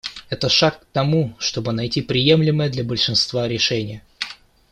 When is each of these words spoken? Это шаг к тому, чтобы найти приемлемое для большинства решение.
Это 0.29 0.49
шаг 0.49 0.79
к 0.81 0.85
тому, 0.85 1.35
чтобы 1.37 1.73
найти 1.73 2.01
приемлемое 2.01 2.69
для 2.71 2.83
большинства 2.83 3.47
решение. 3.47 4.01